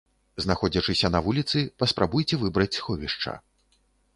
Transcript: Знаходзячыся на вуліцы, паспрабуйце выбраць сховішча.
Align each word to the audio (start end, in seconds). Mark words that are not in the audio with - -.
Знаходзячыся 0.45 1.11
на 1.15 1.19
вуліцы, 1.27 1.57
паспрабуйце 1.83 2.41
выбраць 2.45 2.73
сховішча. 2.81 3.39